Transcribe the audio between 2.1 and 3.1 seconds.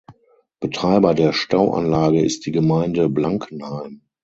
ist die Gemeinde